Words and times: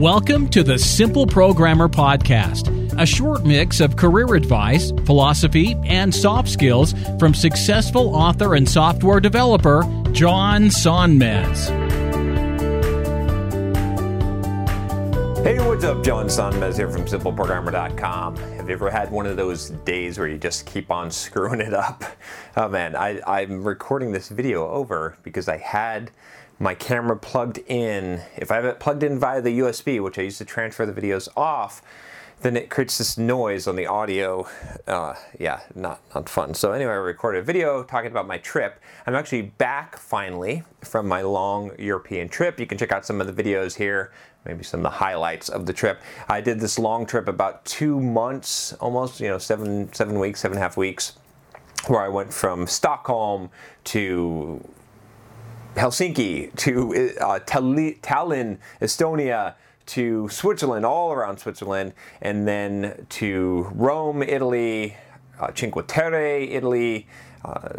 Welcome 0.00 0.48
to 0.52 0.62
the 0.62 0.78
Simple 0.78 1.26
Programmer 1.26 1.86
Podcast, 1.86 2.98
a 2.98 3.04
short 3.04 3.44
mix 3.44 3.80
of 3.80 3.96
career 3.96 4.34
advice, 4.34 4.92
philosophy, 5.04 5.76
and 5.84 6.14
soft 6.14 6.48
skills 6.48 6.94
from 7.18 7.34
successful 7.34 8.16
author 8.16 8.54
and 8.54 8.66
software 8.66 9.20
developer 9.20 9.82
John 10.12 10.70
Sonmez. 10.70 11.68
Hey, 15.44 15.58
what's 15.58 15.84
up? 15.84 16.02
John 16.02 16.28
Sonmez 16.28 16.76
here 16.76 16.88
from 16.88 17.04
SimpleProgrammer.com. 17.04 18.36
Have 18.36 18.68
you 18.70 18.74
ever 18.74 18.90
had 18.90 19.10
one 19.10 19.26
of 19.26 19.36
those 19.36 19.68
days 19.68 20.18
where 20.18 20.28
you 20.28 20.38
just 20.38 20.64
keep 20.64 20.90
on 20.90 21.10
screwing 21.10 21.60
it 21.60 21.74
up? 21.74 22.04
Oh 22.56 22.70
man, 22.70 22.96
I, 22.96 23.20
I'm 23.26 23.62
recording 23.62 24.12
this 24.12 24.30
video 24.30 24.66
over 24.66 25.18
because 25.22 25.46
I 25.46 25.58
had 25.58 26.10
my 26.60 26.74
camera 26.74 27.16
plugged 27.16 27.58
in. 27.66 28.20
If 28.36 28.52
I 28.52 28.56
have 28.56 28.66
it 28.66 28.78
plugged 28.78 29.02
in 29.02 29.18
via 29.18 29.40
the 29.40 29.60
USB, 29.60 30.00
which 30.00 30.18
I 30.18 30.22
use 30.22 30.38
to 30.38 30.44
transfer 30.44 30.84
the 30.84 30.92
videos 30.92 31.26
off, 31.34 31.82
then 32.42 32.56
it 32.56 32.68
creates 32.68 32.98
this 32.98 33.16
noise 33.16 33.66
on 33.66 33.76
the 33.76 33.86
audio. 33.86 34.46
Uh, 34.86 35.14
yeah, 35.38 35.60
not, 35.74 36.00
not 36.14 36.28
fun. 36.28 36.52
So 36.52 36.72
anyway, 36.72 36.92
I 36.92 36.96
recorded 36.96 37.38
a 37.38 37.42
video 37.42 37.82
talking 37.82 38.10
about 38.10 38.26
my 38.26 38.36
trip. 38.38 38.78
I'm 39.06 39.14
actually 39.14 39.42
back 39.42 39.96
finally 39.96 40.62
from 40.82 41.08
my 41.08 41.22
long 41.22 41.72
European 41.78 42.28
trip. 42.28 42.60
You 42.60 42.66
can 42.66 42.76
check 42.76 42.92
out 42.92 43.06
some 43.06 43.22
of 43.22 43.34
the 43.34 43.42
videos 43.42 43.74
here, 43.76 44.12
maybe 44.44 44.62
some 44.62 44.80
of 44.80 44.84
the 44.84 44.90
highlights 44.90 45.48
of 45.48 45.64
the 45.64 45.72
trip. 45.72 46.02
I 46.28 46.42
did 46.42 46.60
this 46.60 46.78
long 46.78 47.06
trip 47.06 47.26
about 47.26 47.64
two 47.64 47.98
months, 48.00 48.74
almost, 48.74 49.18
you 49.20 49.28
know, 49.28 49.38
seven, 49.38 49.90
seven 49.94 50.18
weeks, 50.18 50.40
seven 50.40 50.56
and 50.56 50.62
a 50.62 50.66
half 50.66 50.76
weeks, 50.76 51.16
where 51.86 52.00
I 52.00 52.08
went 52.08 52.32
from 52.34 52.66
Stockholm 52.66 53.50
to 53.84 54.62
Helsinki 55.74 56.54
to 56.56 57.14
uh, 57.20 57.38
Tallinn, 57.40 58.58
Estonia, 58.80 59.54
to 59.86 60.28
Switzerland, 60.28 60.86
all 60.86 61.12
around 61.12 61.38
Switzerland, 61.38 61.92
and 62.22 62.46
then 62.46 63.06
to 63.08 63.68
Rome, 63.74 64.22
Italy, 64.22 64.96
uh, 65.40 65.50
Cinque 65.52 65.84
Terre, 65.88 66.42
Italy, 66.44 67.08
uh, 67.44 67.70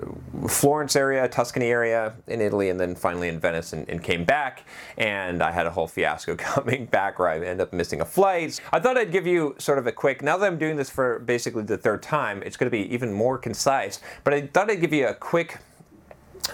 Florence 0.47 0.95
area, 0.95 1.28
Tuscany 1.28 1.67
area 1.67 2.14
in 2.28 2.42
Italy, 2.42 2.69
and 2.69 2.80
then 2.80 2.95
finally 2.95 3.30
in 3.30 3.39
Venice 3.39 3.73
and, 3.73 3.88
and, 3.88 4.03
came 4.03 4.25
back. 4.25 4.66
And 4.97 5.44
I 5.44 5.52
had 5.52 5.67
a 5.67 5.69
whole 5.69 5.88
fiasco 5.88 6.36
coming 6.38 6.86
back 6.88 7.19
where 7.19 7.30
I 7.30 7.36
ended 7.36 7.62
up 7.62 7.72
missing 7.72 8.02
a 8.02 8.06
flight. 8.06 8.59
I 8.73 8.80
thought 8.80 8.97
I'd 8.97 9.12
give 9.12 9.28
you 9.28 9.56
sort 9.59 9.78
of 9.78 9.86
a 9.86 9.92
quick, 9.92 10.23
now 10.23 10.38
that 10.38 10.45
I'm 10.45 10.58
doing 10.58 10.78
this 10.78 10.89
for 10.89 11.19
basically 11.19 11.64
the 11.64 11.78
third 11.78 12.02
time, 12.02 12.42
it's 12.44 12.58
going 12.58 12.69
to 12.69 12.75
be 12.75 12.92
even 12.94 13.14
more 13.14 13.38
concise, 13.38 14.00
but 14.23 14.34
I 14.34 14.47
thought 14.47 14.72
I'd 14.72 14.81
give 14.81 14.94
you 14.94 15.08
a 15.08 15.14
quick 15.14 15.59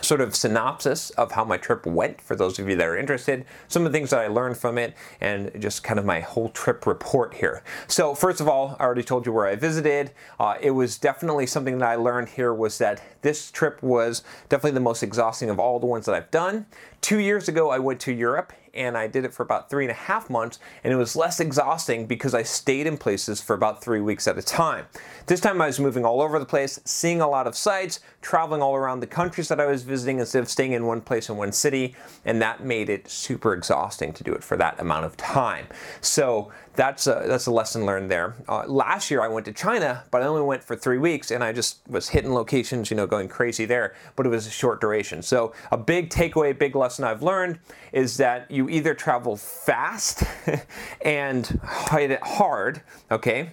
sort 0.02 0.22
of 0.22 0.36
synopsis 0.36 1.10
of 1.12 1.32
how 1.32 1.44
my 1.44 1.58
trip 1.58 1.86
went 1.86 2.22
for 2.22 2.36
those 2.36 2.60
of 2.60 2.70
you 2.70 2.76
that 2.76 2.88
are 2.88 2.98
interested, 2.98 3.46
some 3.68 3.86
of 3.86 3.92
the 3.92 3.98
things 3.98 4.10
that 4.10 4.20
I 4.20 4.28
learned 4.28 4.58
from 4.58 4.78
it, 4.78 4.96
and 5.22 5.52
just 5.60 5.84
kind 5.84 6.00
of 6.00 6.06
my 6.06 6.20
whole 6.20 6.50
trip 6.50 6.86
report 6.86 7.34
here. 7.36 7.64
So 7.88 8.14
first 8.14 8.42
of 8.42 8.48
all, 8.48 8.76
I 8.80 8.84
already 8.84 9.04
told 9.04 9.26
you 9.26 9.34
where 9.34 9.48
I 9.48 9.56
visited. 9.56 10.12
Uh, 10.40 10.56
it 10.62 10.72
was 10.72 10.98
definitely 10.98 11.48
something 11.48 11.78
that 11.80 11.90
I 11.90 11.96
learned 11.96 12.30
here 12.30 12.54
was 12.54 12.78
that 12.78 13.02
this 13.22 13.52
trip 13.52 13.82
was 13.84 14.24
definitely 14.50 14.72
the 14.72 14.80
most 14.80 15.04
exhausting 15.04 15.50
of 15.50 15.60
all 15.60 15.80
the 15.80 15.86
ones 15.88 16.06
that 16.06 16.16
I've 16.16 16.32
done. 16.32 16.66
Two 17.02 17.20
years 17.20 17.48
ago, 17.48 17.70
I 17.70 17.80
went 17.80 18.00
to 18.02 18.12
Europe 18.12 18.54
and 18.78 18.98
I 18.98 19.08
did 19.08 19.26
it 19.26 19.34
for 19.34 19.44
about 19.44 19.70
three 19.70 19.84
and 19.84 19.92
a 19.92 19.96
half 19.96 20.30
months, 20.30 20.60
and 20.84 20.94
it 20.94 20.96
was 20.96 21.16
less 21.16 21.40
exhausting 21.40 22.06
because 22.06 22.34
I 22.34 22.44
stayed 22.44 22.88
in 22.88 22.98
places 22.98 23.42
for 23.42 23.54
about 23.54 23.84
three 23.84 24.02
weeks 24.02 24.28
at 24.28 24.38
a 24.38 24.42
time. 24.42 24.86
This 25.26 25.40
time 25.40 25.62
I 25.62 25.68
was 25.68 25.80
moving 25.80 26.06
all 26.06 26.22
over 26.22 26.40
the 26.40 26.46
place, 26.46 26.80
seeing 26.86 27.20
a 27.20 27.28
lot 27.28 27.48
of 27.48 27.56
sites, 27.56 28.00
traveling 28.22 28.62
all 28.62 28.76
around 28.76 29.00
the 29.00 29.08
countries 29.08 29.48
that 29.50 29.60
I 29.60 29.66
was 29.66 29.84
visiting 29.84 30.20
instead 30.20 30.44
of 30.44 30.50
staying 30.50 30.72
in 30.72 30.86
one 30.86 31.02
place 31.02 31.30
in 31.30 31.38
one 31.38 31.52
city, 31.52 31.96
and 32.24 32.42
that 32.42 32.64
made 32.64 32.90
it 32.90 33.10
super 33.10 33.54
exhausting 33.54 34.14
to 34.14 34.24
do 34.24 34.34
it 34.34 34.44
for 34.44 34.56
that 34.58 34.80
amount 34.80 35.06
of 35.06 35.18
time. 35.18 35.68
So 36.02 36.52
that's 36.76 37.08
a, 37.08 37.24
that's 37.26 37.48
a 37.48 37.52
lesson 37.52 37.86
learned 37.86 38.12
there. 38.12 38.36
Uh, 38.48 38.64
last 38.68 39.10
year 39.10 39.22
I 39.22 39.28
went 39.28 39.46
to 39.48 39.54
China, 39.54 40.04
but 40.12 40.22
I 40.22 40.28
only 40.28 40.44
went 40.44 40.64
for 40.64 40.76
three 40.76 41.00
weeks, 41.00 41.32
and 41.32 41.44
I 41.44 41.52
just 41.52 41.80
was 41.90 42.10
hitting 42.10 42.34
locations, 42.34 42.92
you 42.92 42.96
know, 42.96 43.08
going 43.08 43.28
crazy 43.28 43.66
there, 43.66 43.96
but 44.16 44.26
it 44.26 44.30
was 44.30 44.46
a 44.46 44.52
short 44.52 44.80
duration. 44.80 45.22
So 45.22 45.54
a 45.72 45.78
big 45.78 46.10
takeaway, 46.10 46.58
big 46.58 46.76
lesson 46.76 47.04
I've 47.04 47.24
learned 47.24 47.60
is 47.92 48.18
that 48.18 48.50
you 48.52 48.67
either 48.70 48.94
travel 48.94 49.36
fast 49.36 50.24
and 51.02 51.48
hit 51.92 52.12
it 52.12 52.22
hard, 52.24 52.82
okay? 53.12 53.52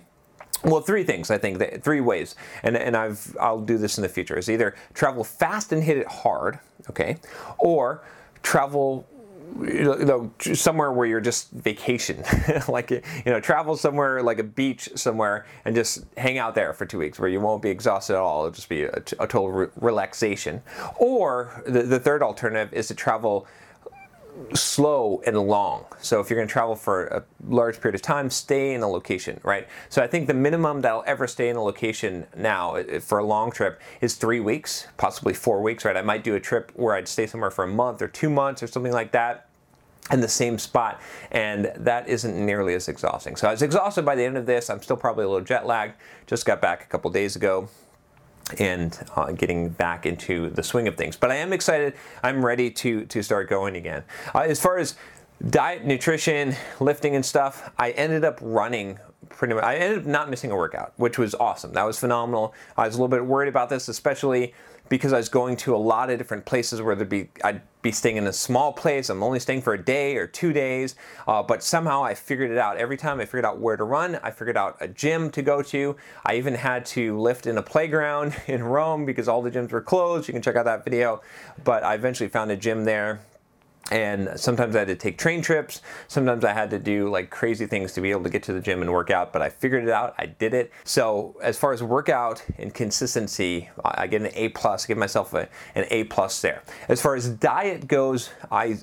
Well, 0.63 0.81
three 0.81 1.05
things 1.05 1.31
I 1.31 1.39
think, 1.39 1.83
three 1.83 2.01
ways, 2.01 2.37
and 2.63 2.77
and 2.77 2.97
I've 2.97 3.37
I'll 3.39 3.61
do 3.61 3.77
this 3.77 3.99
in 3.99 4.03
the 4.03 4.09
future. 4.09 4.39
Is 4.39 4.49
either 4.49 4.75
travel 4.95 5.23
fast 5.23 5.73
and 5.73 5.83
hit 5.83 5.99
it 5.99 6.07
hard, 6.07 6.59
okay, 6.89 7.19
or 7.59 8.03
travel 8.43 9.07
you 9.61 10.05
know 10.05 10.33
somewhere 10.39 10.91
where 10.91 11.07
you're 11.07 11.21
just 11.21 11.51
vacation 11.51 12.23
like 12.69 12.91
you 12.91 13.03
know 13.27 13.41
travel 13.41 13.77
somewhere 13.77 14.23
like 14.23 14.39
a 14.39 14.45
beach 14.45 14.89
somewhere 14.97 15.47
and 15.65 15.75
just 15.75 16.05
hang 16.17 16.39
out 16.39 16.55
there 16.55 16.73
for 16.73 16.87
two 16.87 16.99
weeks 16.99 17.19
where 17.19 17.29
you 17.29 17.41
won't 17.41 17.63
be 17.63 17.71
exhausted 17.71 18.15
at 18.15 18.19
all 18.19 18.41
it'll 18.41 18.55
just 18.55 18.69
be 18.69 18.83
a, 18.85 18.97
a 18.97 19.27
total 19.27 19.51
re- 19.51 19.67
relaxation 19.77 20.61
or 20.97 21.63
the, 21.67 21.83
the 21.83 22.01
third 22.01 22.23
alternative 22.23 22.73
is 22.73 22.89
to 22.89 22.95
travel 22.95 23.47
slow 24.55 25.22
and 25.27 25.39
long. 25.39 25.84
So 26.00 26.21
if 26.21 26.28
you're 26.28 26.39
going 26.39 26.49
to 26.49 26.53
travel 26.53 26.77
for 26.77 27.06
a 27.06 27.25
large 27.47 27.81
period 27.81 27.95
of 27.95 28.03
time, 28.03 28.31
stay 28.31 28.75
in 28.75 28.83
a 28.83 28.89
location, 28.89 29.41
right? 29.43 29.69
So 29.89 30.03
I 30.03 30.06
think 30.06 30.27
the 30.27 30.34
minimum 30.34 30.81
that 30.83 30.91
I'll 30.91 31.05
ever 31.06 31.27
stay 31.27 31.49
in 31.49 31.56
a 31.56 31.62
location 31.62 32.27
now 32.37 32.83
for 33.00 33.19
a 33.19 33.25
long 33.25 33.50
trip 33.50 33.81
is 34.00 34.15
three 34.15 34.41
weeks, 34.41 34.87
possibly 34.97 35.34
four 35.34 35.62
weeks, 35.62 35.84
right? 35.84 35.97
I 35.97 36.03
might 36.03 36.25
do 36.25 36.34
a 36.34 36.41
trip 36.41 36.72
where 36.75 36.95
I'd 36.95 37.09
stay 37.09 37.27
somewhere 37.27 37.50
for 37.50 37.65
a 37.65 37.69
month 37.69 38.03
or 38.03 38.09
two 38.09 38.31
months 38.31 38.62
or 38.62 38.67
something 38.67 38.93
like 38.93 39.12
that 39.12 39.49
in 40.11 40.21
the 40.21 40.28
same 40.28 40.59
spot 40.59 41.01
and 41.31 41.72
that 41.77 42.09
isn't 42.09 42.34
nearly 42.45 42.75
as 42.75 42.89
exhausting. 42.89 43.37
So 43.37 43.49
I 43.49 43.53
was 43.53 43.62
exhausted 43.62 44.05
by 44.05 44.15
the 44.15 44.25
end 44.25 44.37
of 44.37 44.45
this. 44.45 44.69
I'm 44.69 44.83
still 44.83 44.97
probably 44.97 45.25
a 45.25 45.28
little 45.28 45.45
jet 45.45 45.66
lagged. 45.66 45.95
Just 46.27 46.45
got 46.45 46.61
back 46.61 46.83
a 46.83 46.87
couple 46.87 47.11
days 47.11 47.37
ago 47.37 47.69
and 48.59 48.99
uh, 49.16 49.32
getting 49.32 49.71
back 49.71 50.06
into 50.06 50.50
the 50.50 50.62
swing 50.62 50.88
of 50.88 50.97
things. 50.97 51.16
But 51.16 51.31
I 51.31 51.37
am 51.37 51.53
excited. 51.53 51.94
I'm 52.22 52.44
ready 52.44 52.71
to 52.71 53.05
to 53.06 53.22
start 53.22 53.49
going 53.49 53.77
again. 53.77 54.05
Uh, 54.34 54.41
as 54.41 54.60
far 54.60 54.78
as 54.78 54.97
diet, 55.50 55.84
nutrition, 55.84 56.54
lifting, 56.81 57.16
and 57.16 57.25
stuff, 57.25 57.71
I 57.78 57.91
ended 57.93 58.25
up 58.25 58.38
running 58.43 58.99
pretty 59.37 59.55
much. 59.55 59.65
I 59.65 59.77
ended 59.77 60.00
up 60.00 60.06
not 60.06 60.31
missing 60.31 60.50
a 60.50 60.56
workout, 60.56 60.93
which 60.97 61.19
was 61.19 61.34
awesome. 61.34 61.72
That 61.72 61.84
was 61.84 61.99
phenomenal. 61.99 62.55
I 62.77 62.87
was 62.87 62.95
a 62.95 62.99
little 62.99 63.09
bit 63.09 63.25
worried 63.25 63.49
about 63.49 63.69
this, 63.69 63.89
especially 63.89 64.55
because 64.89 65.12
I 65.12 65.17
was 65.17 65.28
going 65.28 65.56
to 65.59 65.75
a 65.75 65.78
lot 65.78 66.11
of 66.11 66.19
different 66.19 66.45
places 66.45 66.83
where 66.83 66.95
there'd 66.95 67.09
be 67.09 67.31
I'd 67.43 67.62
be 67.81 67.91
staying 67.91 68.17
in 68.17 68.27
a 68.27 68.33
small 68.33 68.72
place. 68.72 69.09
I'm 69.09 69.22
only 69.22 69.41
staying 69.41 69.62
for 69.62 69.75
a 69.75 69.83
day 69.83 70.17
or 70.17 70.27
two 70.27 70.53
days, 70.53 70.95
uh, 71.27 71.43
but 71.43 71.62
somehow 71.62 72.05
I 72.05 72.15
figured 72.15 72.50
it 72.50 72.59
out. 72.59 72.77
Every 72.77 72.97
time 72.97 73.21
I 73.21 73.25
figured 73.25 73.45
out 73.45 73.59
where 73.59 73.77
to 73.77 73.84
run, 73.84 74.19
I 74.22 74.31
figured 74.31 74.56
out 74.56 74.77
a 74.81 74.89
gym 74.89 75.31
to 75.31 75.43
go 75.43 75.62
to. 75.62 75.97
I 76.25 76.37
even 76.37 76.55
had 76.55 76.84
to 76.87 77.19
lift 77.19 77.47
in 77.47 77.56
a 77.59 77.62
playground 77.62 78.37
in 78.47 78.62
Rome 78.62 79.06
because 79.06 79.28
all 79.28 79.43
the 79.43 79.51
gyms 79.51 79.72
were 79.72 79.83
closed. 79.83 80.28
You 80.28 80.33
can 80.33 80.43
check 80.43 80.56
out 80.56 80.65
that 80.66 80.84
video, 80.84 81.22
but 81.62 81.83
I 81.83 81.95
eventually 81.95 82.28
found 82.28 82.51
a 82.51 82.56
gym 82.56 82.84
there 82.84 83.21
and 83.91 84.31
sometimes 84.37 84.75
I 84.75 84.81
had 84.81 84.89
to 84.89 84.97
take 84.97 85.19
train 85.19 85.43
trips. 85.43 85.83
Sometimes 86.09 86.45
I 86.45 86.53
had 86.53 86.71
to 86.71 86.78
do 86.78 87.11
like 87.11 87.31
crazy 87.31 87.67
things 87.67 87.93
to 87.93 88.00
be 88.00 88.11
able 88.11 88.22
to 88.22 88.31
get 88.31 88.43
to 88.45 88.53
the 88.53 88.61
gym 88.61 88.81
and 88.81 88.91
work 88.91 89.10
out, 89.10 89.33
but 89.33 89.42
I 89.42 89.51
figured 89.51 89.84
it 89.84 89.91
out. 89.91 90.15
I 90.19 90.27
did 90.27 90.54
it. 90.54 90.72
So 90.84 91.36
as 91.42 91.59
far 91.59 91.72
as 91.72 91.83
workout 91.83 92.42
and 92.59 92.72
consistency, 92.72 93.69
I 93.84 94.07
get 94.07 94.22
an 94.22 94.31
A 94.34 94.48
plus. 94.51 94.86
Give 94.86 94.97
myself 94.97 95.34
a, 95.34 95.48
an 95.75 95.84
A 95.91 96.04
plus 96.04 96.41
there. 96.41 96.63
As 96.89 97.03
far 97.03 97.15
as 97.15 97.28
diet 97.28 97.86
goes, 97.86 98.31
I 98.51 98.78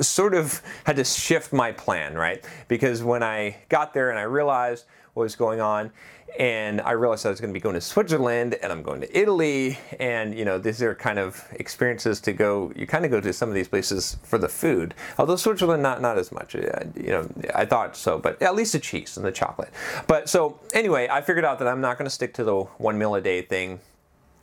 sort 0.00 0.34
of 0.34 0.60
had 0.84 0.96
to 0.96 1.04
shift 1.04 1.52
my 1.52 1.72
plan, 1.72 2.14
right? 2.14 2.44
Because 2.68 3.02
when 3.02 3.22
I 3.22 3.56
got 3.68 3.94
there 3.94 4.10
and 4.10 4.18
I 4.18 4.22
realized 4.22 4.84
what 5.14 5.24
was 5.24 5.36
going 5.36 5.60
on, 5.60 5.90
and 6.38 6.80
I 6.80 6.92
realized 6.92 7.26
I 7.26 7.30
was 7.30 7.40
going 7.40 7.52
to 7.52 7.54
be 7.54 7.60
going 7.60 7.74
to 7.74 7.80
Switzerland 7.80 8.56
and 8.62 8.72
I'm 8.72 8.82
going 8.82 9.00
to 9.02 9.18
Italy. 9.18 9.78
And 10.00 10.36
you 10.36 10.44
know 10.44 10.58
these 10.58 10.82
are 10.82 10.94
kind 10.94 11.18
of 11.18 11.46
experiences 11.52 12.20
to 12.22 12.32
go 12.32 12.72
you 12.74 12.86
kind 12.86 13.04
of 13.04 13.10
go 13.10 13.20
to 13.20 13.32
some 13.32 13.48
of 13.48 13.54
these 13.54 13.68
places 13.68 14.16
for 14.22 14.38
the 14.38 14.48
food. 14.48 14.94
Although 15.18 15.36
Switzerland 15.36 15.82
not 15.82 16.00
not 16.00 16.18
as 16.18 16.32
much. 16.32 16.54
You 16.54 16.70
know 16.96 17.28
I 17.54 17.66
thought 17.66 17.96
so 17.96 18.18
but 18.18 18.40
at 18.40 18.54
least 18.54 18.72
the 18.72 18.78
cheese 18.78 19.16
and 19.16 19.26
the 19.26 19.32
chocolate. 19.32 19.70
But 20.06 20.28
so 20.28 20.58
anyway 20.72 21.08
I 21.10 21.20
figured 21.20 21.44
out 21.44 21.58
that 21.58 21.68
I'm 21.68 21.80
not 21.80 21.98
going 21.98 22.06
to 22.06 22.14
stick 22.14 22.34
to 22.34 22.44
the 22.44 22.62
one 22.62 22.98
meal 22.98 23.14
a 23.14 23.20
day 23.20 23.42
thing. 23.42 23.80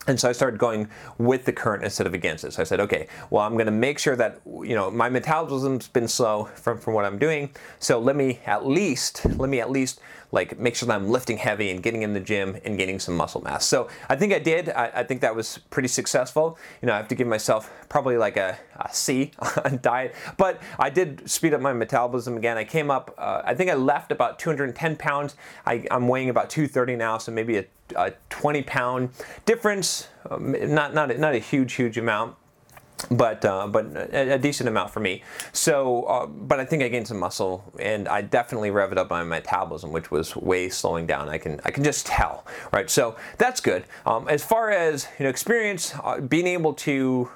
And 0.08 0.20
so 0.20 0.30
I 0.30 0.32
started 0.32 0.58
going 0.58 0.90
with 1.18 1.46
the 1.46 1.52
current 1.52 1.84
instead 1.84 2.08
of 2.08 2.14
against 2.14 2.44
it. 2.44 2.54
So 2.54 2.62
I 2.62 2.66
said, 2.66 2.80
okay, 2.80 3.08
well, 3.30 3.46
I'm 3.46 3.54
going 3.54 3.66
to 3.66 3.72
make 3.72 4.00
sure 4.00 4.16
that 4.16 4.40
you 4.46 4.76
know 4.76 4.90
my 4.90 5.10
metabolism's 5.10 5.88
been 5.88 6.08
slow 6.08 6.46
from, 6.56 6.80
from 6.80 6.94
what 6.94 7.06
I'm 7.06 7.20
doing. 7.20 7.50
So 7.80 8.00
let 8.00 8.16
me 8.16 8.40
at 8.46 8.66
least 8.66 9.26
let 9.38 9.50
me 9.50 9.60
at 9.60 9.70
least 9.70 10.00
like 10.32 10.60
make 10.60 10.76
sure 10.76 10.88
that 10.88 10.96
I'm 10.96 11.10
lifting 11.10 11.38
heavy 11.38 11.72
and 11.72 11.82
getting 11.82 12.04
in 12.04 12.14
the 12.14 12.20
gym 12.20 12.58
and 12.64 12.78
gaining 12.78 13.00
some 13.00 13.16
muscle 13.16 13.42
mass. 13.42 13.66
So 13.66 13.88
I 14.10 14.16
think 14.16 14.34
I 14.34 14.40
did. 14.40 14.70
I, 14.70 14.92
I 14.96 15.04
think 15.04 15.22
that 15.22 15.36
was 15.36 15.60
pretty 15.70 15.88
successful. 15.88 16.58
You 16.82 16.88
know, 16.88 16.94
I 16.94 16.98
have 16.98 17.08
to 17.10 17.16
give 17.16 17.28
myself 17.28 17.72
probably 17.90 18.18
like 18.18 18.38
a, 18.38 18.58
a 18.80 18.94
C 18.94 19.32
on 19.66 19.80
diet, 19.82 20.14
but 20.38 20.62
I 20.78 20.90
did 20.90 21.30
speed 21.30 21.54
up 21.54 21.62
my 21.62 21.74
metabolism 21.74 22.38
again. 22.38 22.58
I 22.58 22.64
came 22.64 22.92
up. 22.92 23.14
Uh, 23.18 23.42
I 23.44 23.56
think 23.56 23.70
I 23.70 23.74
left 23.74 24.12
about 24.12 24.40
210 24.40 24.96
pounds. 24.98 25.36
I, 25.66 25.86
I'm 25.90 26.08
weighing 26.08 26.30
about 26.30 26.50
230 26.50 26.96
now, 26.96 27.18
so 27.18 27.32
maybe 27.32 27.58
a, 27.58 27.66
a 27.96 28.14
20 28.30 28.62
pound 28.64 29.10
difference. 29.46 30.10
Um, 30.30 30.56
not 30.74 30.94
not 30.94 31.18
not 31.18 31.34
a 31.34 31.40
huge 31.40 31.74
huge 31.74 31.98
amount 31.98 32.36
but 33.12 33.44
uh, 33.46 33.68
but 33.68 33.86
a, 33.96 34.34
a, 34.34 34.38
decent 34.38 34.68
amount 34.70 34.92
for 34.92 35.00
me. 35.00 35.24
So, 35.54 36.04
uh, 36.04 36.26
but 36.26 36.60
I 36.60 36.66
think 36.66 36.84
I 36.84 36.88
gained 36.90 37.08
some 37.08 37.20
muscle, 37.20 37.72
and 37.80 38.08
I 38.08 38.22
definitely 38.22 38.72
revved 38.72 38.98
up 38.98 39.10
my 39.10 39.24
metabolism, 39.24 39.92
which 39.92 40.12
was 40.12 40.36
way 40.36 40.70
slowing 40.70 41.06
down. 41.06 41.30
I 41.30 41.38
can 41.38 41.60
I 41.66 41.72
can 41.72 41.84
just 41.84 42.06
tell, 42.06 42.46
right? 42.72 42.90
So 42.90 43.16
that's 43.38 43.62
good. 43.62 43.86
Um, 44.06 44.28
as 44.28 44.44
far 44.44 44.72
as 44.72 45.08
you 45.18 45.24
know, 45.24 45.30
experience, 45.30 45.94
uh, 46.04 46.20
being 46.20 46.48
able 46.48 46.74
to 46.74 47.30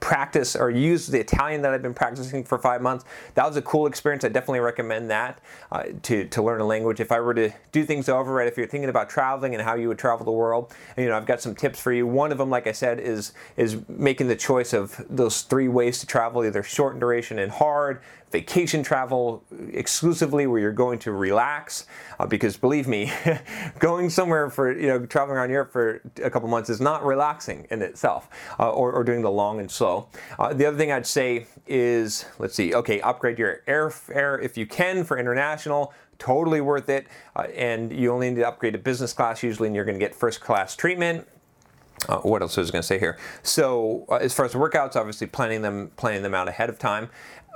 practice 0.00 0.56
or 0.56 0.70
use 0.70 1.06
the 1.06 1.20
Italian 1.20 1.62
that 1.62 1.72
I've 1.72 1.82
been 1.82 1.94
practicing 1.94 2.42
for 2.42 2.58
five 2.58 2.82
months. 2.82 3.04
That 3.34 3.46
was 3.46 3.56
a 3.56 3.62
cool 3.62 3.86
experience. 3.86 4.24
I 4.24 4.28
definitely 4.28 4.60
recommend 4.60 5.10
that 5.10 5.40
uh, 5.70 5.84
to, 6.02 6.26
to 6.26 6.42
learn 6.42 6.60
a 6.60 6.66
language. 6.66 7.00
If 7.00 7.12
I 7.12 7.20
were 7.20 7.34
to 7.34 7.50
do 7.72 7.84
things 7.84 8.08
over, 8.08 8.32
right, 8.32 8.48
if 8.48 8.56
you're 8.56 8.66
thinking 8.66 8.90
about 8.90 9.08
traveling 9.10 9.54
and 9.54 9.62
how 9.62 9.74
you 9.74 9.88
would 9.88 9.98
travel 9.98 10.24
the 10.24 10.32
world, 10.32 10.72
you 10.96 11.06
know, 11.06 11.16
I've 11.16 11.26
got 11.26 11.40
some 11.40 11.54
tips 11.54 11.80
for 11.80 11.92
you. 11.92 12.06
One 12.06 12.32
of 12.32 12.38
them, 12.38 12.50
like 12.50 12.66
I 12.66 12.72
said, 12.72 12.98
is 12.98 13.32
is 13.56 13.78
making 13.88 14.28
the 14.28 14.36
choice 14.36 14.72
of 14.72 15.04
those 15.08 15.42
three 15.42 15.68
ways 15.68 16.00
to 16.00 16.06
travel, 16.06 16.44
either 16.44 16.62
short 16.62 16.94
in 16.94 17.00
duration 17.00 17.38
and 17.38 17.52
hard, 17.52 18.00
vacation 18.30 18.82
travel 18.82 19.42
exclusively 19.72 20.46
where 20.46 20.60
you're 20.60 20.72
going 20.72 20.98
to 21.00 21.12
relax 21.12 21.86
uh, 22.18 22.26
because 22.26 22.56
believe 22.56 22.86
me 22.86 23.12
going 23.78 24.08
somewhere 24.08 24.48
for 24.48 24.72
you 24.72 24.86
know 24.86 25.04
traveling 25.06 25.36
around 25.36 25.50
Europe 25.50 25.72
for 25.72 26.00
a 26.22 26.30
couple 26.30 26.48
months 26.48 26.70
is 26.70 26.80
not 26.80 27.04
relaxing 27.04 27.66
in 27.70 27.82
itself 27.82 28.28
uh, 28.58 28.70
or, 28.70 28.92
or, 28.92 29.02
doing 29.02 29.22
the 29.22 29.30
long 29.30 29.58
and 29.58 29.70
slow 29.70 29.89
uh, 30.38 30.52
the 30.52 30.66
other 30.66 30.76
thing 30.76 30.92
I'd 30.92 31.06
say 31.06 31.46
is 31.66 32.24
let's 32.38 32.54
see 32.54 32.74
okay 32.74 33.00
upgrade 33.00 33.38
your 33.38 33.62
airfare 33.66 34.42
if 34.42 34.56
you 34.56 34.66
can 34.66 35.04
for 35.04 35.18
international 35.18 35.92
totally 36.18 36.60
worth 36.60 36.88
it 36.88 37.06
uh, 37.36 37.42
and 37.54 37.92
you 37.92 38.12
only 38.12 38.30
need 38.30 38.36
to 38.36 38.48
upgrade 38.48 38.74
to 38.74 38.78
business 38.78 39.12
class 39.12 39.42
usually 39.42 39.68
and 39.68 39.76
you're 39.76 39.84
going 39.84 39.98
to 39.98 40.04
get 40.04 40.14
first 40.14 40.40
class 40.40 40.76
treatment 40.76 41.26
uh, 42.08 42.18
what 42.20 42.40
else 42.40 42.56
was 42.56 42.70
I 42.70 42.72
going 42.72 42.80
to 42.80 42.86
say 42.86 42.98
here? 42.98 43.18
So, 43.42 44.06
uh, 44.08 44.14
as 44.14 44.32
far 44.32 44.46
as 44.46 44.54
workouts, 44.54 44.96
obviously 44.96 45.26
planning 45.26 45.60
them 45.60 45.90
planning 45.96 46.22
them 46.22 46.34
out 46.34 46.48
ahead 46.48 46.70
of 46.70 46.78
time, 46.78 47.10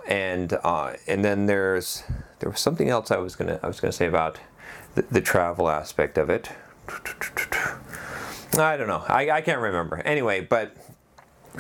and 0.07 0.53
uh, 0.63 0.93
and 1.07 1.25
then 1.25 1.47
there's 1.47 2.03
there 2.41 2.51
was 2.51 2.61
something 2.61 2.91
else 2.91 3.11
I 3.11 3.17
was 3.17 3.37
gonna 3.37 3.59
I 3.63 3.67
was 3.67 3.81
gonna 3.81 3.93
say 3.93 4.07
about 4.07 4.39
the, 4.95 5.03
the 5.03 5.23
travel 5.23 5.71
aspect 5.71 6.19
of 6.19 6.29
it. 6.29 6.51
I 8.59 8.77
don't 8.77 8.89
know. 8.89 9.03
I, 9.09 9.31
I 9.31 9.41
can't 9.41 9.61
remember. 9.61 9.97
Anyway, 9.99 10.41
but 10.41 10.77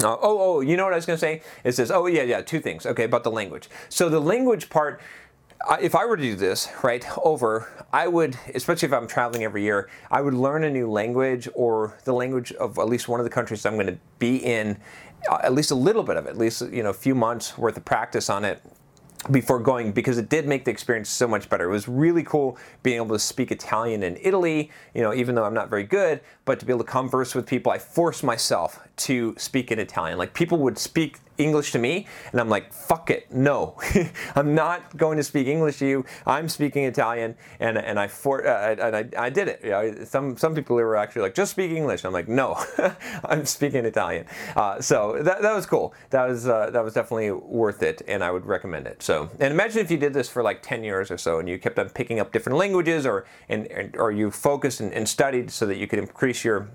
uh, 0.02 0.16
oh, 0.20 0.56
oh, 0.56 0.60
you 0.60 0.76
know 0.76 0.84
what 0.84 0.92
I 0.92 0.96
was 0.96 1.06
going 1.06 1.16
to 1.16 1.20
say? 1.20 1.42
It 1.62 1.72
says, 1.72 1.90
oh, 1.90 2.06
yeah, 2.06 2.22
yeah, 2.22 2.40
two 2.40 2.60
things. 2.60 2.86
Okay, 2.86 3.04
about 3.04 3.24
the 3.24 3.30
language. 3.30 3.68
So 3.88 4.08
the 4.08 4.20
language 4.20 4.68
part, 4.68 5.00
if 5.80 5.94
I 5.94 6.04
were 6.04 6.16
to 6.16 6.22
do 6.22 6.34
this, 6.34 6.68
right, 6.82 7.04
over, 7.18 7.68
I 7.92 8.08
would, 8.08 8.36
especially 8.54 8.86
if 8.86 8.92
I'm 8.92 9.06
traveling 9.06 9.44
every 9.44 9.62
year, 9.62 9.88
I 10.10 10.20
would 10.20 10.34
learn 10.34 10.64
a 10.64 10.70
new 10.70 10.90
language 10.90 11.48
or 11.54 11.96
the 12.04 12.12
language 12.12 12.52
of 12.52 12.78
at 12.78 12.88
least 12.88 13.08
one 13.08 13.20
of 13.20 13.24
the 13.24 13.30
countries 13.30 13.64
I'm 13.64 13.74
going 13.74 13.86
to 13.86 13.98
be 14.18 14.36
in 14.36 14.78
at 15.42 15.54
least 15.54 15.70
a 15.70 15.74
little 15.74 16.02
bit 16.02 16.18
of 16.18 16.26
it, 16.26 16.30
at 16.30 16.36
least 16.36 16.60
you 16.70 16.82
know 16.82 16.90
a 16.90 16.94
few 16.94 17.14
months 17.14 17.56
worth 17.56 17.76
of 17.78 17.84
practice 17.86 18.28
on 18.28 18.44
it 18.44 18.60
before 19.30 19.58
going 19.58 19.92
because 19.92 20.18
it 20.18 20.28
did 20.28 20.46
make 20.46 20.64
the 20.64 20.70
experience 20.70 21.08
so 21.08 21.26
much 21.26 21.48
better. 21.48 21.64
It 21.64 21.72
was 21.72 21.88
really 21.88 22.22
cool 22.22 22.58
being 22.82 22.96
able 22.96 23.14
to 23.14 23.18
speak 23.18 23.50
Italian 23.50 24.02
in 24.02 24.18
Italy, 24.20 24.70
you 24.94 25.02
know, 25.02 25.14
even 25.14 25.34
though 25.34 25.44
I'm 25.44 25.54
not 25.54 25.70
very 25.70 25.84
good, 25.84 26.20
but 26.44 26.60
to 26.60 26.66
be 26.66 26.72
able 26.72 26.84
to 26.84 26.90
converse 26.90 27.34
with 27.34 27.46
people, 27.46 27.72
I 27.72 27.78
forced 27.78 28.22
myself 28.22 28.80
to 28.96 29.34
speak 29.38 29.72
in 29.72 29.78
Italian. 29.78 30.18
Like 30.18 30.34
people 30.34 30.58
would 30.58 30.78
speak 30.78 31.18
English 31.38 31.72
to 31.72 31.78
me, 31.78 32.06
and 32.32 32.40
I'm 32.40 32.48
like, 32.48 32.72
fuck 32.72 33.10
it, 33.10 33.32
no, 33.32 33.76
I'm 34.34 34.54
not 34.54 34.96
going 34.96 35.16
to 35.16 35.24
speak 35.24 35.46
English 35.46 35.78
to 35.78 35.86
you. 35.86 36.04
I'm 36.26 36.48
speaking 36.48 36.84
Italian, 36.84 37.36
and 37.60 37.78
and 37.78 37.98
I 37.98 38.08
for 38.08 38.46
uh, 38.46 38.76
and 38.78 38.96
I, 38.96 39.26
I 39.26 39.30
did 39.30 39.48
it. 39.48 39.60
You 39.62 39.70
know, 39.70 40.04
some 40.04 40.36
some 40.36 40.54
people 40.54 40.76
were 40.76 40.96
actually 40.96 41.22
like, 41.22 41.34
just 41.34 41.52
speak 41.52 41.70
English. 41.70 42.04
I'm 42.04 42.12
like, 42.12 42.28
no, 42.28 42.62
I'm 43.24 43.46
speaking 43.46 43.84
Italian. 43.84 44.26
Uh, 44.56 44.80
so 44.80 45.18
that, 45.22 45.42
that 45.42 45.54
was 45.54 45.66
cool. 45.66 45.94
That 46.10 46.28
was 46.28 46.46
uh, 46.46 46.70
that 46.70 46.84
was 46.84 46.94
definitely 46.94 47.30
worth 47.32 47.82
it, 47.82 48.02
and 48.06 48.22
I 48.22 48.30
would 48.30 48.46
recommend 48.46 48.86
it. 48.86 49.02
So 49.02 49.30
and 49.40 49.52
imagine 49.52 49.80
if 49.80 49.90
you 49.90 49.96
did 49.96 50.12
this 50.12 50.28
for 50.28 50.42
like 50.42 50.62
10 50.62 50.84
years 50.84 51.10
or 51.10 51.18
so, 51.18 51.38
and 51.38 51.48
you 51.48 51.58
kept 51.58 51.78
on 51.78 51.88
picking 51.90 52.20
up 52.20 52.32
different 52.32 52.58
languages, 52.58 53.06
or 53.06 53.26
and, 53.48 53.66
and 53.68 53.96
or 53.96 54.12
you 54.12 54.30
focused 54.30 54.80
and, 54.80 54.92
and 54.92 55.08
studied 55.08 55.50
so 55.50 55.66
that 55.66 55.76
you 55.76 55.86
could 55.86 55.98
increase 55.98 56.44
your 56.44 56.68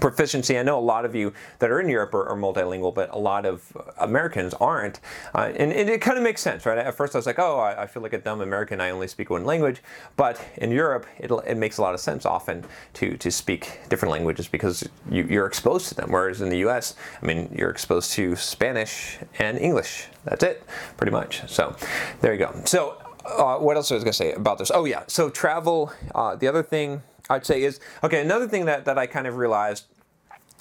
proficiency. 0.00 0.58
I 0.58 0.62
know 0.62 0.78
a 0.78 0.80
lot 0.80 1.04
of 1.04 1.14
you 1.14 1.32
that 1.58 1.70
are 1.70 1.80
in 1.80 1.88
Europe 1.88 2.14
are, 2.14 2.28
are 2.28 2.36
multilingual, 2.36 2.94
but 2.94 3.12
a 3.14 3.18
lot 3.18 3.46
of 3.46 3.76
Americans 3.98 4.54
aren't. 4.54 5.00
Uh, 5.34 5.52
and, 5.56 5.72
and, 5.72 5.88
it 5.88 6.00
kind 6.00 6.16
of 6.16 6.24
makes 6.24 6.42
sense, 6.42 6.66
right? 6.66 6.78
At 6.78 6.94
first 6.94 7.14
I 7.14 7.18
was 7.18 7.26
like, 7.26 7.38
oh, 7.38 7.58
I, 7.58 7.82
I, 7.82 7.86
feel 7.86 8.02
like 8.02 8.12
a 8.12 8.18
dumb 8.18 8.40
American. 8.40 8.80
I 8.80 8.90
only 8.90 9.08
speak 9.08 9.30
one 9.30 9.44
language. 9.44 9.82
But 10.16 10.44
in 10.56 10.70
Europe, 10.70 11.06
it 11.18 11.56
makes 11.56 11.78
a 11.78 11.82
lot 11.82 11.94
of 11.94 12.00
sense 12.00 12.26
often 12.26 12.64
to, 12.94 13.16
to 13.16 13.30
speak 13.30 13.80
different 13.88 14.12
languages 14.12 14.48
because 14.48 14.86
you, 15.10 15.24
you're 15.24 15.46
exposed 15.46 15.88
to 15.88 15.94
them. 15.94 16.10
Whereas 16.10 16.40
in 16.40 16.48
the 16.48 16.58
US, 16.68 16.94
I 17.22 17.26
mean, 17.26 17.54
you're 17.56 17.70
exposed 17.70 18.12
to 18.12 18.36
Spanish 18.36 19.18
and 19.38 19.58
English. 19.58 20.08
That's 20.24 20.42
it, 20.42 20.64
pretty 20.96 21.12
much. 21.12 21.48
So 21.48 21.76
there 22.20 22.32
you 22.32 22.38
go. 22.38 22.60
So 22.64 23.00
uh, 23.24 23.56
what 23.58 23.76
else 23.76 23.90
was 23.90 24.02
I 24.02 24.04
going 24.04 24.12
to 24.12 24.16
say 24.16 24.32
about 24.32 24.58
this? 24.58 24.70
Oh, 24.72 24.84
yeah. 24.84 25.04
So 25.06 25.30
travel, 25.30 25.92
uh, 26.14 26.36
the 26.36 26.48
other 26.48 26.62
thing 26.62 27.02
I'd 27.28 27.46
say 27.46 27.62
is 27.62 27.80
okay. 28.04 28.20
Another 28.20 28.48
thing 28.48 28.66
that, 28.66 28.84
that 28.84 28.98
I 28.98 29.06
kind 29.06 29.26
of 29.26 29.36
realized 29.36 29.84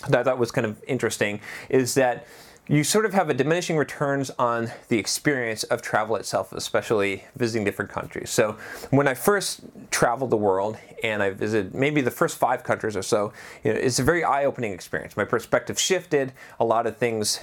that 0.10 0.26
thought 0.26 0.38
was 0.38 0.52
kind 0.52 0.66
of 0.66 0.84
interesting 0.88 1.40
is 1.70 1.94
that 1.96 2.28
you 2.68 2.84
sort 2.84 3.06
of 3.06 3.14
have 3.14 3.30
a 3.30 3.34
diminishing 3.34 3.78
returns 3.78 4.32
on 4.40 4.72
the 4.88 4.98
experience 4.98 5.64
of 5.66 5.82
travel 5.82 6.16
itself, 6.16 6.52
especially 6.52 7.24
visiting 7.36 7.64
different 7.64 7.92
countries. 7.92 8.32
So 8.32 8.58
when 8.90 9.08
I 9.08 9.14
first 9.14 9.62
traveled 9.92 10.32
the 10.32 10.38
world 10.38 10.78
and 11.04 11.22
I 11.22 11.30
visited 11.30 11.76
maybe 11.76 12.02
the 12.02 12.10
first 12.10 12.38
five 12.38 12.64
countries 12.64 12.96
or 12.96 13.04
so, 13.04 13.32
you 13.64 13.72
know, 13.72 13.80
it's 13.80 14.00
a 14.00 14.04
very 14.04 14.24
eye-opening 14.24 14.72
experience. 14.72 15.16
My 15.16 15.26
perspective 15.26 15.80
shifted, 15.80 16.34
a 16.60 16.66
lot 16.66 16.88
of 16.88 16.98
things 16.98 17.40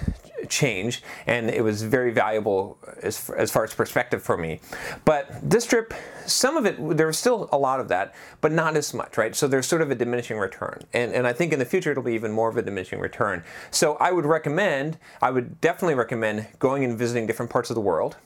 changed, 0.49 1.03
and 1.25 1.49
it 1.49 1.63
was 1.63 1.83
very 1.83 2.11
valuable 2.11 2.77
as, 3.01 3.29
as 3.29 3.49
far 3.49 3.63
as 3.63 3.73
perspective 3.73 4.21
for 4.21 4.35
me. 4.35 4.59
But 5.05 5.29
this 5.41 5.65
trip, 5.65 5.93
some 6.25 6.57
of 6.57 6.65
it, 6.65 6.97
there 6.97 7.07
was 7.07 7.17
still 7.17 7.47
a 7.53 7.57
lot 7.57 7.79
of 7.79 7.87
that, 7.87 8.13
but 8.41 8.51
not 8.51 8.75
as 8.75 8.93
much, 8.93 9.17
right? 9.17 9.33
So 9.33 9.47
there's 9.47 9.67
sort 9.67 9.81
of 9.81 9.89
a 9.89 9.95
diminishing 9.95 10.37
return. 10.37 10.81
And, 10.93 11.13
and 11.13 11.25
I 11.25 11.31
think 11.31 11.53
in 11.53 11.59
the 11.59 11.65
future 11.65 11.91
it'll 11.91 12.03
be 12.03 12.13
even 12.13 12.33
more 12.33 12.49
of 12.49 12.57
a 12.57 12.61
diminishing 12.61 12.99
return. 12.99 13.43
So 13.71 13.95
I 13.95 14.11
would 14.11 14.25
recommend, 14.25 14.97
I 15.21 15.31
would 15.31 15.61
definitely 15.61 15.95
recommend 15.95 16.47
going 16.59 16.83
and 16.83 16.97
visiting 16.97 17.27
different 17.27 17.51
parts 17.51 17.69
of 17.69 17.75
the 17.75 17.81
world 17.81 18.17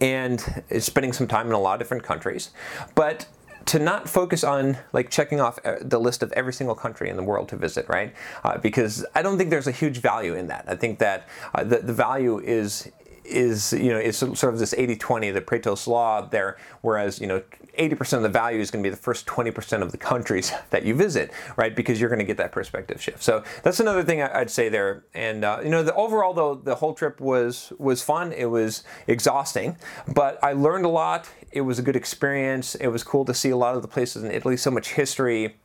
and 0.00 0.40
spending 0.78 1.12
some 1.12 1.26
time 1.26 1.46
in 1.46 1.52
a 1.52 1.60
lot 1.60 1.74
of 1.74 1.78
different 1.78 2.02
countries. 2.02 2.50
But 2.94 3.26
to 3.66 3.78
not 3.80 4.08
focus 4.08 4.44
on 4.44 4.78
like 4.92 5.10
checking 5.10 5.40
off 5.40 5.58
uh, 5.64 5.76
the 5.80 5.98
list 5.98 6.22
of 6.22 6.32
every 6.32 6.52
single 6.52 6.74
country 6.74 7.10
in 7.10 7.16
the 7.16 7.22
world 7.22 7.48
to 7.48 7.56
visit, 7.56 7.88
right? 7.88 8.14
Uh, 8.44 8.58
because 8.58 9.04
I 9.14 9.22
don't 9.22 9.36
think 9.38 9.50
there's 9.50 9.66
a 9.66 9.72
huge 9.72 9.98
value 9.98 10.34
in 10.34 10.46
that. 10.48 10.64
I 10.68 10.76
think 10.76 11.00
that 11.00 11.28
uh, 11.54 11.64
the, 11.64 11.78
the 11.78 11.92
value 11.92 12.38
is 12.38 12.90
is 13.28 13.72
you 13.72 13.90
know 13.90 13.98
is 13.98 14.16
sort 14.16 14.44
of 14.44 14.58
this 14.58 14.74
80-20 14.74 15.32
the 15.32 15.40
Pareto's 15.40 15.86
law 15.86 16.20
there 16.20 16.56
whereas 16.80 17.20
you 17.20 17.26
know 17.26 17.42
80% 17.78 18.14
of 18.14 18.22
the 18.22 18.28
value 18.28 18.60
is 18.60 18.70
going 18.70 18.82
to 18.82 18.86
be 18.86 18.90
the 18.90 19.00
first 19.00 19.26
20% 19.26 19.82
of 19.82 19.92
the 19.92 19.98
countries 19.98 20.50
that 20.70 20.84
you 20.84 20.94
visit 20.94 21.30
right? 21.56 21.74
Because 21.74 22.00
you're 22.00 22.08
going 22.08 22.20
to 22.20 22.24
get 22.24 22.38
that 22.38 22.52
perspective 22.52 23.02
shift. 23.02 23.22
So 23.22 23.44
that's 23.62 23.80
another 23.80 24.02
thing 24.02 24.22
I'd 24.22 24.50
say 24.50 24.68
there. 24.68 25.04
And 25.14 25.44
uh, 25.44 25.60
you 25.62 25.70
know 25.70 25.82
the 25.82 25.94
overall 25.94 26.32
though 26.32 26.54
the 26.54 26.76
whole 26.76 26.94
trip 26.94 27.20
was 27.20 27.72
was 27.78 28.02
fun. 28.02 28.32
It 28.32 28.46
was 28.46 28.84
exhausting 29.06 29.76
but 30.08 30.42
I 30.42 30.52
learned 30.52 30.84
a 30.84 30.88
lot. 30.88 31.28
It 31.52 31.62
was 31.62 31.78
a 31.78 31.82
good 31.82 31.96
experience. 31.96 32.74
It 32.74 32.88
was 32.88 33.02
cool 33.02 33.24
to 33.24 33.34
see 33.34 33.50
a 33.50 33.56
lot 33.56 33.76
of 33.76 33.82
the 33.82 33.88
places 33.88 34.24
in 34.24 34.30
Italy 34.30 34.56
so 34.56 34.70
much 34.70 34.92
history 34.94 35.56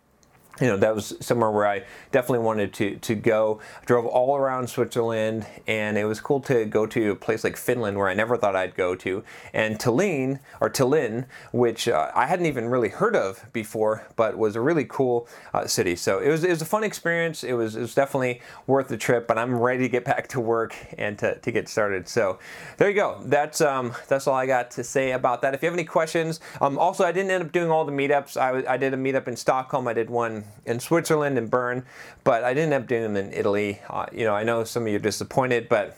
you 0.62 0.68
know 0.68 0.78
that 0.78 0.94
was 0.94 1.16
somewhere 1.20 1.50
where 1.50 1.68
I 1.68 1.84
definitely 2.12 2.46
wanted 2.46 2.74
to 2.76 2.96
to 2.98 3.16
go. 3.16 3.60
I 3.82 3.86
drove 3.86 4.06
all 4.06 4.38
around 4.38 4.70
Switzerland, 4.70 5.48
and 5.68 5.98
it 5.98 6.06
was 6.06 6.22
cool 6.22 6.40
to 6.42 6.66
go 6.66 6.86
to 6.86 7.12
a 7.12 7.16
place 7.16 7.44
like 7.44 7.58
Finland 7.58 7.98
where 7.98 8.08
I 8.08 8.14
never 8.14 8.38
thought 8.38 8.56
I'd 8.56 8.76
go 8.76 8.96
to, 8.96 9.24
and 9.54 9.80
Tallinn 9.80 10.40
or 10.60 10.70
Tallinn, 10.70 11.26
which 11.52 11.88
uh, 11.88 12.12
I 12.14 12.28
hadn't 12.28 12.46
even 12.46 12.70
really 12.70 12.90
heard 12.90 13.16
of 13.16 13.46
before, 13.54 14.08
but 14.16 14.38
was 14.38 14.56
a 14.56 14.62
really 14.62 14.86
cool 14.86 15.28
uh, 15.54 15.66
city. 15.66 15.96
So 15.96 16.20
it 16.20 16.30
was 16.30 16.44
it 16.44 16.50
was 16.50 16.62
a 16.62 16.66
fun 16.66 16.84
experience. 16.84 17.44
It 17.44 17.54
was 17.54 17.76
it 17.76 17.82
was 17.82 17.96
definitely 17.96 18.42
worth 18.68 18.88
the 18.88 18.98
trip, 18.98 19.28
but 19.28 19.38
I'm 19.40 19.60
ready 19.60 19.84
to 19.84 19.90
get 19.90 20.06
back 20.06 20.28
to 20.30 20.40
work 20.40 20.76
and 20.98 21.18
to, 21.20 21.36
to 21.40 21.52
get 21.52 21.68
started. 21.68 22.08
So 22.08 22.38
there 22.78 22.88
you 22.88 22.96
go. 22.96 23.20
That's 23.26 23.62
um 23.62 23.94
that's 24.08 24.28
all 24.28 24.36
I 24.36 24.46
got 24.46 24.70
to 24.72 24.84
say 24.84 25.12
about 25.14 25.42
that. 25.42 25.56
If 25.56 25.64
you 25.64 25.68
have 25.68 25.74
any 25.74 25.86
questions, 25.86 26.40
um 26.62 26.78
also 26.78 27.04
I 27.04 27.12
didn't 27.12 27.32
end 27.32 27.44
up 27.44 27.52
doing 27.52 27.72
all 27.72 27.84
the 27.84 27.92
meetups. 27.92 28.38
I 28.38 28.72
I 28.72 28.78
did 28.78 28.94
a 28.94 28.98
meetup 28.98 29.28
in 29.28 29.36
Stockholm. 29.36 29.88
I 29.88 29.94
did 29.94 30.10
one 30.10 30.44
in 30.66 30.80
Switzerland 30.80 31.38
and 31.38 31.50
Bern, 31.50 31.86
but 32.24 32.44
I 32.44 32.54
didn't 32.54 32.74
end 32.74 32.84
up 32.84 32.88
doing 32.88 33.04
them 33.04 33.18
in 33.18 33.34
Italy. 33.34 33.80
Uh, 33.90 34.06
you 34.12 34.26
know, 34.26 34.36
I 34.36 34.44
know 34.44 34.64
some 34.64 34.84
of 34.84 34.90
you 34.90 34.96
are 34.96 35.00
disappointed, 35.00 35.70
but 35.70 35.98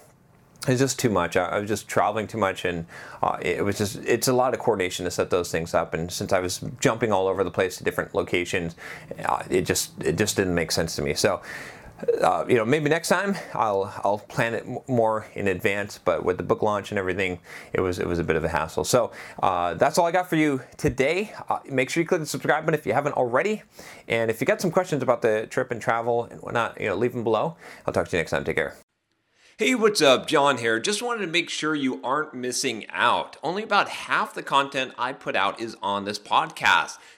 it's 0.67 0.79
just 0.79 0.97
too 0.97 1.09
much. 1.09 1.35
I, 1.35 1.45
I 1.45 1.59
was 1.59 1.67
just 1.67 1.87
traveling 1.87 2.27
too 2.27 2.37
much, 2.37 2.65
and 2.65 2.85
uh, 3.21 3.37
it 3.41 3.63
was 3.63 3.77
just 3.77 3.97
it's 4.05 4.27
a 4.27 4.33
lot 4.33 4.53
of 4.53 4.59
coordination 4.59 5.05
to 5.05 5.11
set 5.11 5.29
those 5.29 5.51
things 5.51 5.73
up. 5.73 5.93
And 5.93 6.11
since 6.11 6.31
I 6.31 6.39
was 6.39 6.63
jumping 6.79 7.11
all 7.11 7.27
over 7.27 7.43
the 7.43 7.51
place 7.51 7.77
to 7.77 7.83
different 7.83 8.15
locations, 8.15 8.75
uh, 9.25 9.43
it 9.49 9.63
just 9.63 9.91
it 10.01 10.17
just 10.17 10.35
didn't 10.35 10.55
make 10.55 10.71
sense 10.71 10.95
to 10.95 11.01
me. 11.01 11.13
So. 11.13 11.41
Uh, 12.21 12.45
you 12.47 12.55
know, 12.55 12.65
maybe 12.65 12.89
next 12.89 13.09
time 13.09 13.35
I'll 13.53 13.93
I'll 14.03 14.19
plan 14.19 14.53
it 14.53 14.65
more 14.87 15.25
in 15.35 15.47
advance. 15.47 15.97
But 15.97 16.23
with 16.23 16.37
the 16.37 16.43
book 16.43 16.61
launch 16.61 16.91
and 16.91 16.99
everything, 16.99 17.39
it 17.73 17.81
was 17.81 17.99
it 17.99 18.07
was 18.07 18.19
a 18.19 18.23
bit 18.23 18.35
of 18.35 18.43
a 18.43 18.49
hassle. 18.49 18.83
So 18.83 19.11
uh, 19.41 19.75
that's 19.75 19.97
all 19.97 20.05
I 20.05 20.11
got 20.11 20.29
for 20.29 20.35
you 20.35 20.61
today. 20.77 21.33
Uh, 21.49 21.59
make 21.69 21.89
sure 21.89 22.01
you 22.01 22.07
click 22.07 22.21
the 22.21 22.25
subscribe 22.25 22.65
button 22.65 22.79
if 22.79 22.85
you 22.85 22.93
haven't 22.93 23.13
already. 23.13 23.63
And 24.07 24.29
if 24.29 24.41
you 24.41 24.47
got 24.47 24.61
some 24.61 24.71
questions 24.71 25.03
about 25.03 25.21
the 25.21 25.47
trip 25.49 25.71
and 25.71 25.81
travel 25.81 26.25
and 26.25 26.41
whatnot, 26.41 26.79
you 26.79 26.87
know, 26.87 26.95
leave 26.95 27.13
them 27.13 27.23
below. 27.23 27.55
I'll 27.85 27.93
talk 27.93 28.07
to 28.07 28.17
you 28.17 28.19
next 28.19 28.31
time. 28.31 28.43
Take 28.43 28.55
care. 28.55 28.75
Hey, 29.59 29.75
what's 29.75 30.01
up? 30.01 30.25
John 30.25 30.57
here. 30.57 30.79
Just 30.79 31.03
wanted 31.03 31.21
to 31.21 31.31
make 31.31 31.47
sure 31.47 31.75
you 31.75 32.01
aren't 32.03 32.33
missing 32.33 32.87
out. 32.89 33.37
Only 33.43 33.61
about 33.61 33.87
half 33.87 34.33
the 34.33 34.41
content 34.41 34.95
I 34.97 35.13
put 35.13 35.35
out 35.35 35.61
is 35.61 35.77
on 35.79 36.05
this 36.05 36.17
podcast. 36.17 36.97